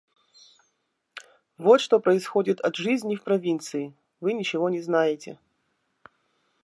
Вот 1.59 1.79
что 1.79 1.99
происходит 1.99 2.59
от 2.59 2.75
жизни 2.75 3.15
в 3.15 3.23
провинции, 3.23 3.93
вы 4.19 4.33
ничего 4.33 4.67
не 4.67 4.81
знаете. 4.81 5.37